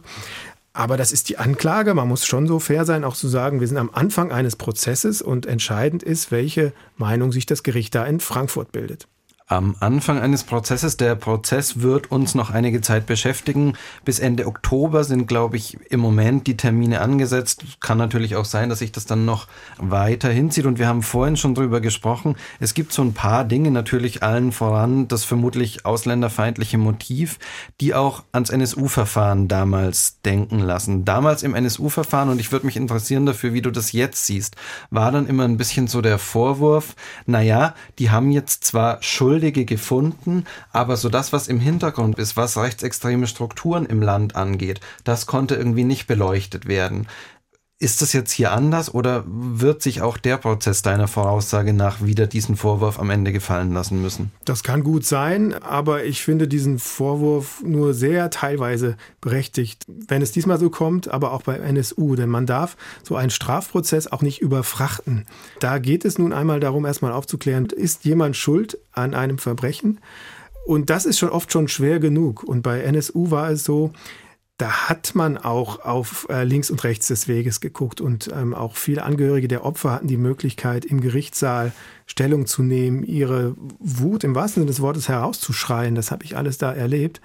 [0.72, 1.94] Aber das ist die Anklage.
[1.94, 5.22] Man muss schon so fair sein, auch zu sagen, wir sind am Anfang eines Prozesses
[5.22, 9.08] und entscheidend ist, welche Meinung sich das Gericht da in Frankfurt bildet
[9.46, 10.96] am Anfang eines Prozesses.
[10.96, 13.74] Der Prozess wird uns noch einige Zeit beschäftigen.
[14.04, 17.64] Bis Ende Oktober sind, glaube ich, im Moment die Termine angesetzt.
[17.78, 19.46] Kann natürlich auch sein, dass sich das dann noch
[19.78, 20.66] weiter hinzieht.
[20.66, 22.34] Und wir haben vorhin schon drüber gesprochen.
[22.58, 27.38] Es gibt so ein paar Dinge, natürlich allen voran das vermutlich ausländerfeindliche Motiv,
[27.80, 31.04] die auch ans NSU-Verfahren damals denken lassen.
[31.04, 34.56] Damals im NSU-Verfahren, und ich würde mich interessieren dafür, wie du das jetzt siehst,
[34.90, 39.66] war dann immer ein bisschen so der Vorwurf, naja, die haben jetzt zwar Schuld Schuldige
[39.66, 45.26] gefunden, aber so das, was im Hintergrund ist, was rechtsextreme Strukturen im Land angeht, das
[45.26, 47.06] konnte irgendwie nicht beleuchtet werden.
[47.78, 52.26] Ist das jetzt hier anders oder wird sich auch der Prozess deiner Voraussage nach wieder
[52.26, 54.32] diesen Vorwurf am Ende gefallen lassen müssen?
[54.46, 60.32] Das kann gut sein, aber ich finde diesen Vorwurf nur sehr teilweise berechtigt, wenn es
[60.32, 64.40] diesmal so kommt, aber auch bei NSU, denn man darf so einen Strafprozess auch nicht
[64.40, 65.26] überfrachten.
[65.60, 70.00] Da geht es nun einmal darum, erstmal aufzuklären, ist jemand schuld an einem Verbrechen?
[70.64, 72.42] Und das ist schon oft schon schwer genug.
[72.42, 73.92] Und bei NSU war es so,
[74.58, 78.76] da hat man auch auf äh, links und rechts des Weges geguckt und ähm, auch
[78.76, 81.72] viele Angehörige der Opfer hatten die Möglichkeit, im Gerichtssaal
[82.06, 85.94] Stellung zu nehmen, ihre Wut im wahrsten Sinne des Wortes herauszuschreien.
[85.94, 87.20] Das habe ich alles da erlebt.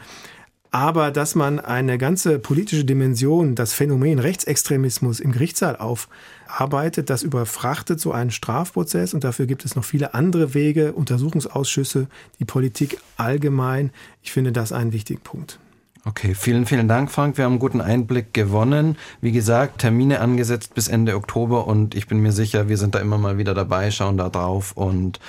[0.74, 8.00] Aber dass man eine ganze politische Dimension, das Phänomen Rechtsextremismus im Gerichtssaal aufarbeitet, das überfrachtet
[8.00, 12.08] so einen Strafprozess und dafür gibt es noch viele andere Wege, Untersuchungsausschüsse,
[12.39, 13.91] die Politik allgemein.
[14.22, 15.60] Ich finde das einen wichtigen Punkt.
[16.04, 17.38] Okay, vielen, vielen Dank, Frank.
[17.38, 18.98] Wir haben einen guten Einblick gewonnen.
[19.22, 23.00] Wie gesagt, Termine angesetzt bis Ende Oktober und ich bin mir sicher, wir sind da
[23.00, 25.20] immer mal wieder dabei, schauen da drauf und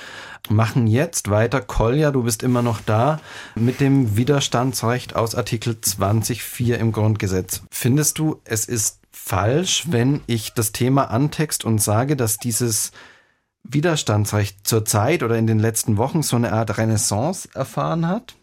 [0.49, 1.61] machen jetzt weiter.
[1.61, 3.21] Kolja, du bist immer noch da
[3.55, 7.63] mit dem Widerstandsrecht aus Artikel 20.4 im Grundgesetz.
[7.71, 12.93] Findest du, es ist falsch, wenn ich das Thema antext und sage, dass dieses
[13.63, 18.37] Widerstandsrecht zurzeit oder in den letzten Wochen so eine Art Renaissance erfahren hat?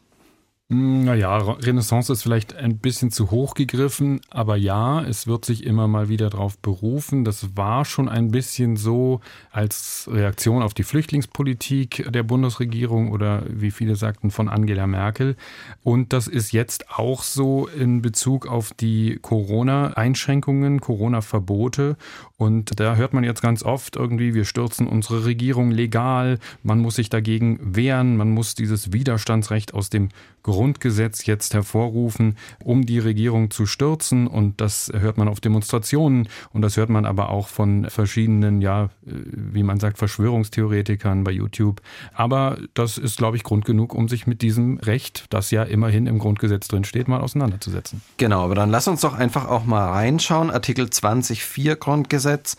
[0.72, 5.64] Hm, naja, Renaissance ist vielleicht ein bisschen zu hoch gegriffen, aber ja, es wird sich
[5.66, 7.26] immer mal wieder darauf berufen.
[7.26, 13.72] Das war schon ein bisschen so als Reaktion auf die Flüchtlingspolitik der Bundesregierung oder wie
[13.72, 15.38] viele sagten von Angela Merkel.
[15.82, 21.98] Und das ist jetzt auch so in Bezug auf die Corona-Einschränkungen, Corona-Verbote.
[22.38, 26.96] Und da hört man jetzt ganz oft irgendwie, wir stürzen unsere Regierung legal, man muss
[26.96, 30.10] sich dagegen wehren, man muss dieses Widerstandsrecht aus dem
[30.44, 34.28] Grund Grundgesetz jetzt hervorrufen, um die Regierung zu stürzen.
[34.28, 38.90] Und das hört man auf Demonstrationen und das hört man aber auch von verschiedenen, ja,
[39.06, 41.82] äh, wie man sagt, Verschwörungstheoretikern bei YouTube.
[42.14, 46.08] Aber das ist, glaube ich, Grund genug, um sich mit diesem Recht, das ja immerhin
[46.08, 48.02] im Grundgesetz drin steht, mal auseinanderzusetzen.
[48.18, 50.52] Genau, aber dann lass uns doch einfach auch mal reinschauen.
[50.52, 52.58] Artikel 20.4 Grundgesetz.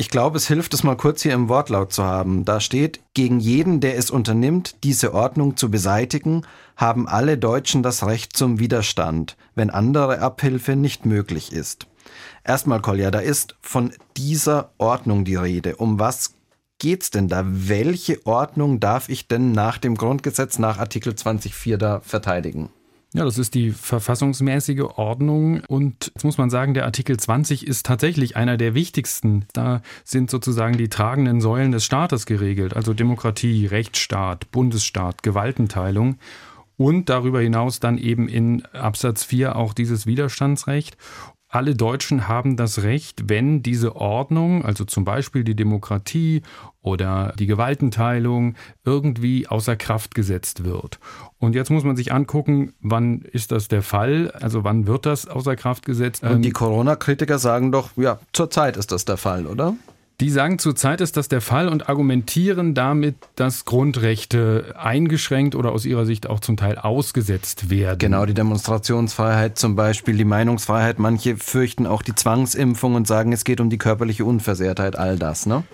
[0.00, 2.46] Ich glaube, es hilft es mal kurz hier im Wortlaut zu haben.
[2.46, 8.06] Da steht, gegen jeden, der es unternimmt, diese Ordnung zu beseitigen, haben alle Deutschen das
[8.06, 11.86] Recht zum Widerstand, wenn andere Abhilfe nicht möglich ist.
[12.44, 15.76] Erstmal, Kolja, da ist von dieser Ordnung die Rede.
[15.76, 16.32] Um was
[16.78, 17.42] geht's denn da?
[17.44, 22.70] Welche Ordnung darf ich denn nach dem Grundgesetz, nach Artikel 20.4 da verteidigen?
[23.12, 25.62] Ja, das ist die verfassungsmäßige Ordnung.
[25.66, 29.46] Und jetzt muss man sagen, der Artikel 20 ist tatsächlich einer der wichtigsten.
[29.52, 36.18] Da sind sozusagen die tragenden Säulen des Staates geregelt, also Demokratie, Rechtsstaat, Bundesstaat, Gewaltenteilung.
[36.76, 40.96] Und darüber hinaus dann eben in Absatz 4 auch dieses Widerstandsrecht
[41.50, 46.42] alle Deutschen haben das Recht, wenn diese Ordnung, also zum Beispiel die Demokratie
[46.80, 51.00] oder die Gewaltenteilung, irgendwie außer Kraft gesetzt wird.
[51.38, 54.30] Und jetzt muss man sich angucken, wann ist das der Fall?
[54.30, 56.22] Also wann wird das außer Kraft gesetzt?
[56.22, 59.74] Und die ähm, Corona-Kritiker sagen doch, ja, zurzeit ist das der Fall, oder?
[60.20, 65.86] Die sagen, zurzeit ist das der Fall und argumentieren damit, dass Grundrechte eingeschränkt oder aus
[65.86, 67.98] ihrer Sicht auch zum Teil ausgesetzt werden.
[67.98, 70.98] Genau, die Demonstrationsfreiheit zum Beispiel, die Meinungsfreiheit.
[70.98, 75.46] Manche fürchten auch die Zwangsimpfung und sagen, es geht um die körperliche Unversehrtheit, all das,
[75.46, 75.64] ne?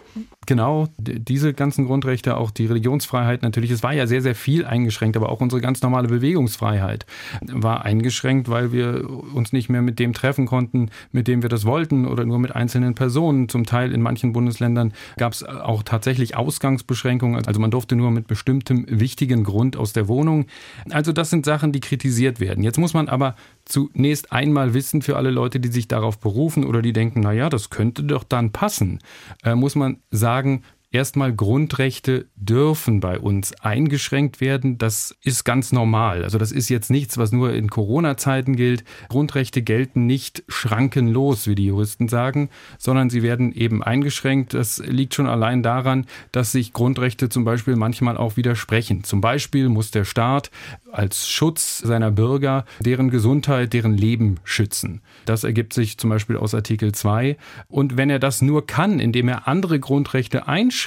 [0.47, 3.73] Genau, diese ganzen Grundrechte, auch die Religionsfreiheit natürlich.
[3.73, 7.05] Es war ja sehr, sehr viel eingeschränkt, aber auch unsere ganz normale Bewegungsfreiheit
[7.43, 11.65] war eingeschränkt, weil wir uns nicht mehr mit dem treffen konnten, mit dem wir das
[11.65, 13.49] wollten oder nur mit einzelnen Personen.
[13.49, 17.45] Zum Teil in manchen Bundesländern gab es auch tatsächlich Ausgangsbeschränkungen.
[17.45, 20.47] Also man durfte nur mit bestimmtem wichtigen Grund aus der Wohnung.
[20.91, 22.63] Also das sind Sachen, die kritisiert werden.
[22.63, 26.83] Jetzt muss man aber zunächst einmal wissen für alle Leute, die sich darauf berufen oder
[26.83, 29.01] die denken, na ja, das könnte doch dann passen,
[29.43, 30.63] äh, muss man sagen, sagen,
[30.97, 34.79] erstmal Grundrechte dürfen bei uns eingeschränkt werden.
[34.79, 36.25] Das ist ganz normal.
[36.25, 38.83] Also das ist jetzt nichts, was nur in Corona-Zeiten gilt.
[39.11, 44.55] Grundrechte gelten nicht schrankenlos, wie die Juristen sagen, sondern sie werden eben eingeschränkt.
[44.55, 49.05] Das liegt schon allein daran, dass sich Grundrechte zum Beispiel manchmal auch widersprechen.
[49.05, 50.51] Zum Beispiel muss der Staat
[50.91, 55.03] als Schutz seiner Bürger deren Gesundheit, deren Leben schützen.
[55.27, 57.37] Das ergibt sich zum Beispiel aus Artikel 2.
[57.69, 60.86] Und wenn er das nur kann, indem er andere Grundrechte einschränkt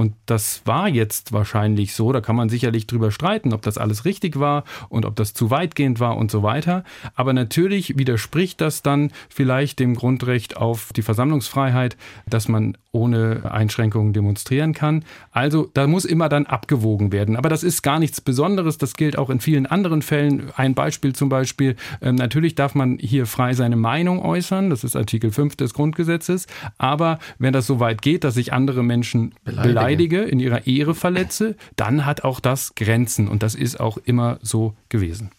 [0.00, 2.10] und das war jetzt wahrscheinlich so.
[2.10, 5.50] Da kann man sicherlich drüber streiten, ob das alles richtig war und ob das zu
[5.50, 6.84] weitgehend war und so weiter.
[7.14, 14.14] Aber natürlich widerspricht das dann vielleicht dem Grundrecht auf die Versammlungsfreiheit, dass man ohne Einschränkungen
[14.14, 15.04] demonstrieren kann.
[15.32, 17.36] Also da muss immer dann abgewogen werden.
[17.36, 18.78] Aber das ist gar nichts Besonderes.
[18.78, 20.50] Das gilt auch in vielen anderen Fällen.
[20.56, 21.76] Ein Beispiel zum Beispiel.
[22.00, 24.70] Ähm, natürlich darf man hier frei seine Meinung äußern.
[24.70, 26.46] Das ist Artikel 5 des Grundgesetzes.
[26.78, 30.94] Aber wenn das so weit geht, dass sich andere Menschen beleidigen, beleidige, in ihrer Ehre
[30.94, 33.28] verletze, dann hat auch das Grenzen.
[33.28, 35.30] Und das ist auch immer so gewesen.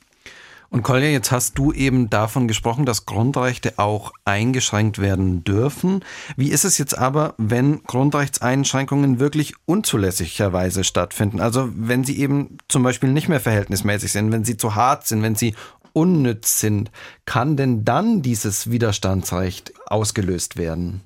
[0.71, 6.01] Und Kolja, jetzt hast du eben davon gesprochen, dass Grundrechte auch eingeschränkt werden dürfen.
[6.37, 11.41] Wie ist es jetzt aber, wenn Grundrechtseinschränkungen wirklich unzulässigerweise stattfinden?
[11.41, 15.23] Also wenn sie eben zum Beispiel nicht mehr verhältnismäßig sind, wenn sie zu hart sind,
[15.23, 15.55] wenn sie
[15.91, 16.89] unnütz sind,
[17.25, 21.01] kann denn dann dieses Widerstandsrecht ausgelöst werden?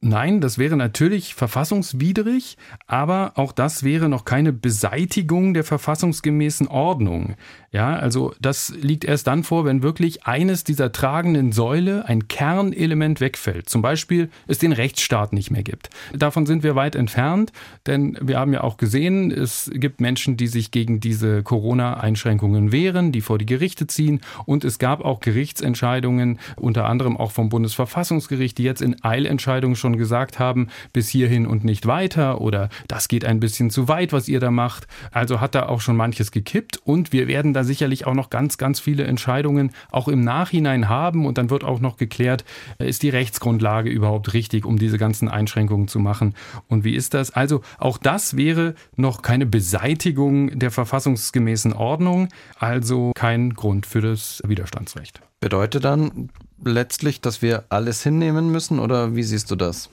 [0.00, 2.56] Nein, das wäre natürlich verfassungswidrig,
[2.86, 7.34] aber auch das wäre noch keine Beseitigung der verfassungsgemäßen Ordnung.
[7.72, 13.20] Ja, also das liegt erst dann vor, wenn wirklich eines dieser tragenden Säule, ein Kernelement
[13.20, 13.68] wegfällt.
[13.68, 15.90] Zum Beispiel es den Rechtsstaat nicht mehr gibt.
[16.14, 17.52] Davon sind wir weit entfernt,
[17.86, 23.10] denn wir haben ja auch gesehen, es gibt Menschen, die sich gegen diese Corona-Einschränkungen wehren,
[23.10, 28.56] die vor die Gerichte ziehen und es gab auch Gerichtsentscheidungen, unter anderem auch vom Bundesverfassungsgericht,
[28.56, 33.24] die jetzt in Eilentscheidungen schon gesagt haben, bis hierhin und nicht weiter oder das geht
[33.24, 34.86] ein bisschen zu weit, was ihr da macht.
[35.12, 38.58] Also hat da auch schon manches gekippt und wir werden da sicherlich auch noch ganz,
[38.58, 42.44] ganz viele Entscheidungen auch im Nachhinein haben und dann wird auch noch geklärt,
[42.78, 46.34] äh, ist die Rechtsgrundlage überhaupt richtig, um diese ganzen Einschränkungen zu machen
[46.68, 47.30] und wie ist das?
[47.30, 54.42] Also auch das wäre noch keine Beseitigung der verfassungsgemäßen Ordnung, also kein Grund für das
[54.46, 55.20] Widerstandsrecht.
[55.40, 56.30] Bedeutet dann
[56.64, 59.88] letztlich, dass wir alles hinnehmen müssen oder wie siehst du das?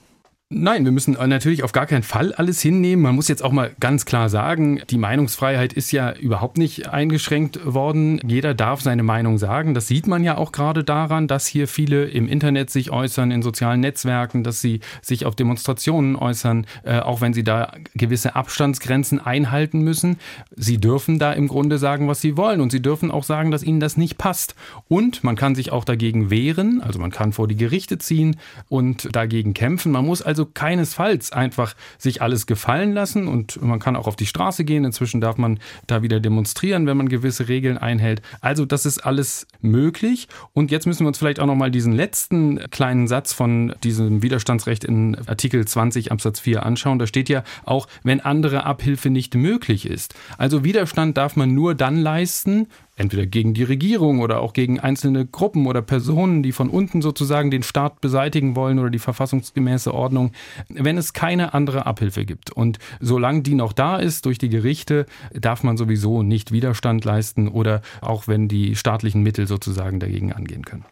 [0.57, 3.03] Nein, wir müssen natürlich auf gar keinen Fall alles hinnehmen.
[3.03, 7.59] Man muss jetzt auch mal ganz klar sagen, die Meinungsfreiheit ist ja überhaupt nicht eingeschränkt
[7.65, 8.21] worden.
[8.25, 9.73] Jeder darf seine Meinung sagen.
[9.73, 13.41] Das sieht man ja auch gerade daran, dass hier viele im Internet sich äußern, in
[13.41, 19.19] sozialen Netzwerken, dass sie sich auf Demonstrationen äußern, äh, auch wenn sie da gewisse Abstandsgrenzen
[19.19, 20.19] einhalten müssen.
[20.55, 23.61] Sie dürfen da im Grunde sagen, was sie wollen und sie dürfen auch sagen, dass
[23.61, 24.55] ihnen das nicht passt.
[24.87, 28.37] Und man kann sich auch dagegen wehren, also man kann vor die Gerichte ziehen
[28.69, 29.91] und dagegen kämpfen.
[29.91, 34.25] Man muss also keinesfalls einfach sich alles gefallen lassen und man kann auch auf die
[34.25, 34.85] Straße gehen.
[34.85, 38.21] Inzwischen darf man da wieder demonstrieren, wenn man gewisse Regeln einhält.
[38.41, 40.27] Also das ist alles möglich.
[40.53, 44.21] Und jetzt müssen wir uns vielleicht auch noch mal diesen letzten kleinen Satz von diesem
[44.21, 46.99] Widerstandsrecht in Artikel 20 Absatz 4 anschauen.
[46.99, 50.15] Da steht ja auch, wenn andere Abhilfe nicht möglich ist.
[50.37, 55.25] Also Widerstand darf man nur dann leisten, entweder gegen die Regierung oder auch gegen einzelne
[55.25, 60.31] Gruppen oder Personen, die von unten sozusagen den Staat beseitigen wollen oder die verfassungsgemäße Ordnung,
[60.69, 62.51] wenn es keine andere Abhilfe gibt.
[62.51, 67.47] Und solange die noch da ist durch die Gerichte, darf man sowieso nicht Widerstand leisten
[67.47, 70.85] oder auch wenn die staatlichen Mittel sozusagen dagegen angehen können.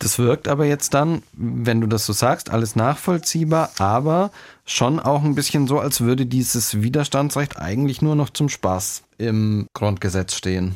[0.00, 4.30] Das wirkt aber jetzt dann, wenn du das so sagst, alles nachvollziehbar, aber
[4.64, 9.66] schon auch ein bisschen so, als würde dieses Widerstandsrecht eigentlich nur noch zum Spaß im
[9.74, 10.74] Grundgesetz stehen.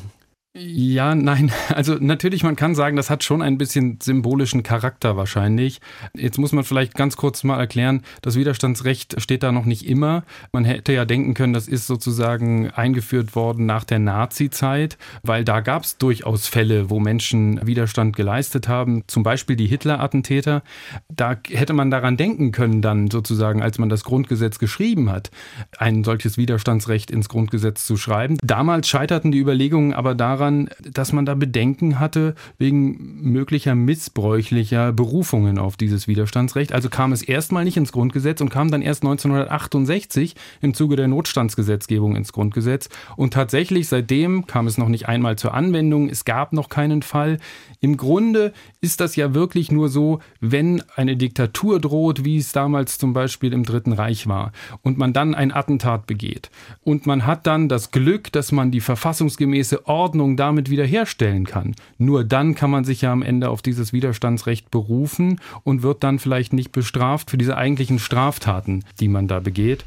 [0.57, 1.51] Ja, nein.
[1.75, 5.81] Also natürlich, man kann sagen, das hat schon ein bisschen symbolischen Charakter wahrscheinlich.
[6.13, 10.23] Jetzt muss man vielleicht ganz kurz mal erklären, das Widerstandsrecht steht da noch nicht immer.
[10.53, 15.59] Man hätte ja denken können, das ist sozusagen eingeführt worden nach der Nazi-Zeit, weil da
[15.59, 20.63] gab es durchaus Fälle, wo Menschen Widerstand geleistet haben, zum Beispiel die Hitler-Attentäter.
[21.09, 25.29] Da hätte man daran denken können dann sozusagen, als man das Grundgesetz geschrieben hat,
[25.77, 28.37] ein solches Widerstandsrecht ins Grundgesetz zu schreiben.
[28.41, 34.93] Damals scheiterten die Überlegungen aber daran, daran, dass man da Bedenken hatte wegen möglicher missbräuchlicher
[34.93, 36.73] Berufungen auf dieses Widerstandsrecht.
[36.73, 41.07] Also kam es erstmal nicht ins Grundgesetz und kam dann erst 1968 im Zuge der
[41.07, 42.89] Notstandsgesetzgebung ins Grundgesetz.
[43.15, 46.09] Und tatsächlich seitdem kam es noch nicht einmal zur Anwendung.
[46.09, 47.39] Es gab noch keinen Fall.
[47.85, 52.97] Im Grunde ist das ja wirklich nur so, wenn eine Diktatur droht, wie es damals
[52.97, 56.49] zum Beispiel im Dritten Reich war, und man dann ein Attentat begeht.
[56.83, 61.75] Und man hat dann das Glück, dass man die verfassungsgemäße Ordnung damit wiederherstellen kann.
[61.99, 66.17] Nur dann kann man sich ja am Ende auf dieses Widerstandsrecht berufen und wird dann
[66.17, 69.85] vielleicht nicht bestraft für diese eigentlichen Straftaten, die man da begeht.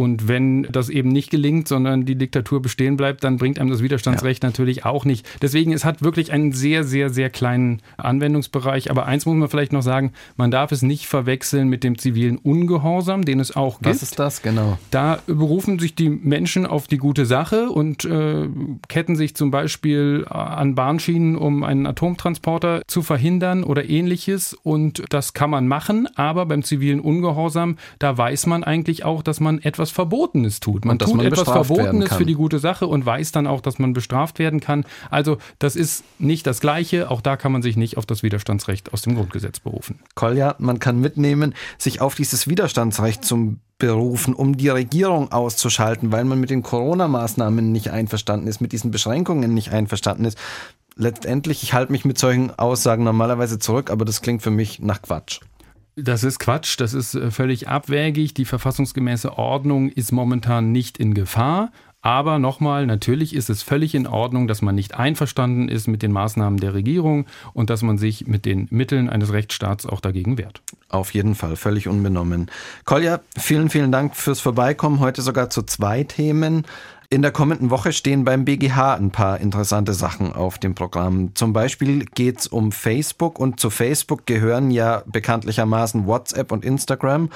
[0.00, 3.82] Und wenn das eben nicht gelingt, sondern die Diktatur bestehen bleibt, dann bringt einem das
[3.82, 4.48] Widerstandsrecht ja.
[4.48, 5.28] natürlich auch nicht.
[5.42, 8.90] Deswegen, es hat wirklich einen sehr, sehr, sehr kleinen Anwendungsbereich.
[8.90, 12.38] Aber eins muss man vielleicht noch sagen, man darf es nicht verwechseln mit dem zivilen
[12.38, 13.94] Ungehorsam, den es auch gibt.
[13.94, 14.78] Was ist das genau?
[14.90, 18.48] Da berufen sich die Menschen auf die gute Sache und äh,
[18.88, 24.54] ketten sich zum Beispiel an Bahnschienen, um einen Atomtransporter zu verhindern oder ähnliches.
[24.62, 26.08] Und das kann man machen.
[26.16, 30.84] Aber beim zivilen Ungehorsam, da weiß man eigentlich auch, dass man etwas etwas Verbotenes tut.
[30.84, 33.92] Man tut man etwas Verbotenes für die gute Sache und weiß dann auch, dass man
[33.92, 34.84] bestraft werden kann.
[35.10, 37.10] Also das ist nicht das Gleiche.
[37.10, 40.00] Auch da kann man sich nicht auf das Widerstandsrecht aus dem Grundgesetz berufen.
[40.14, 46.24] Kolja, man kann mitnehmen, sich auf dieses Widerstandsrecht zum berufen, um die Regierung auszuschalten, weil
[46.24, 50.36] man mit den Corona-Maßnahmen nicht einverstanden ist, mit diesen Beschränkungen nicht einverstanden ist.
[50.96, 55.00] Letztendlich, ich halte mich mit solchen Aussagen normalerweise zurück, aber das klingt für mich nach
[55.00, 55.40] Quatsch.
[56.02, 58.34] Das ist Quatsch, das ist äh, völlig abwägig.
[58.34, 61.70] Die verfassungsgemäße Ordnung ist momentan nicht in Gefahr.
[62.02, 66.12] Aber nochmal, natürlich ist es völlig in Ordnung, dass man nicht einverstanden ist mit den
[66.12, 70.62] Maßnahmen der Regierung und dass man sich mit den Mitteln eines Rechtsstaats auch dagegen wehrt.
[70.88, 72.50] Auf jeden Fall, völlig unbenommen.
[72.86, 75.00] Kolja, vielen, vielen Dank fürs Vorbeikommen.
[75.00, 76.64] Heute sogar zu zwei Themen.
[77.12, 81.34] In der kommenden Woche stehen beim BGH ein paar interessante Sachen auf dem Programm.
[81.34, 87.30] Zum Beispiel geht es um Facebook und zu Facebook gehören ja bekanntlichermaßen WhatsApp und Instagram.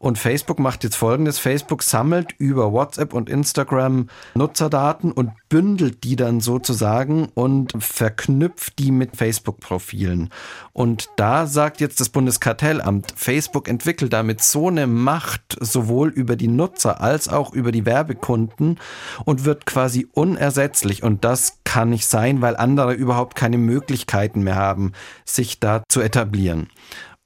[0.00, 1.38] Und Facebook macht jetzt Folgendes.
[1.38, 8.90] Facebook sammelt über WhatsApp und Instagram Nutzerdaten und bündelt die dann sozusagen und verknüpft die
[8.90, 10.30] mit Facebook-Profilen.
[10.72, 16.48] Und da sagt jetzt das Bundeskartellamt, Facebook entwickelt damit so eine Macht sowohl über die
[16.48, 18.78] Nutzer als auch über die Werbekunden
[19.24, 21.02] und wird quasi unersetzlich.
[21.02, 24.92] Und das kann nicht sein, weil andere überhaupt keine Möglichkeiten mehr haben,
[25.24, 26.68] sich da zu etablieren.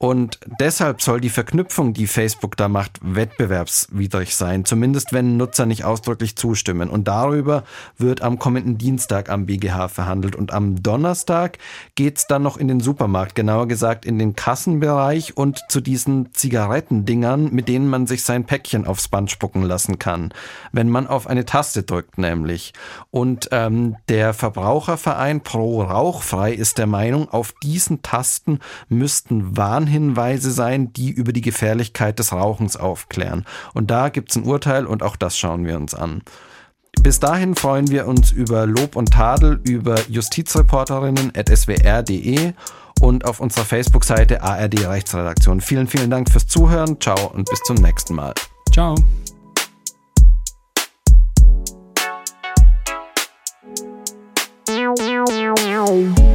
[0.05, 5.85] Und deshalb soll die Verknüpfung, die Facebook da macht, wettbewerbswidrig sein, zumindest wenn Nutzer nicht
[5.85, 6.91] ausdrücklich zustimmen.
[6.91, 7.65] Und darüber
[7.97, 10.37] wird am kommenden Dienstag am BGH verhandelt.
[10.37, 11.57] Und am Donnerstag
[11.95, 17.51] geht's dann noch in den Supermarkt, genauer gesagt in den Kassenbereich und zu diesen Zigarettendingern,
[17.55, 20.35] mit denen man sich sein Päckchen aufs Band spucken lassen kann,
[20.71, 22.75] wenn man auf eine Taste drückt nämlich.
[23.11, 28.59] Und ähm, der Verbraucherverein Pro Rauchfrei ist der Meinung, auf diesen Tasten
[28.91, 33.45] müssten Warnhinweise Warnhinweise sein, die über die Gefährlichkeit des Rauchens aufklären.
[33.73, 36.23] Und da gibt es ein Urteil und auch das schauen wir uns an.
[37.03, 42.53] Bis dahin freuen wir uns über Lob und Tadel über justizreporterinnen.swr.de
[43.01, 45.61] und auf unserer Facebook-Seite ARD Rechtsredaktion.
[45.61, 47.01] Vielen, vielen Dank fürs Zuhören.
[47.01, 48.35] Ciao und bis zum nächsten Mal.
[48.73, 48.95] Ciao.
[55.87, 56.34] Meow.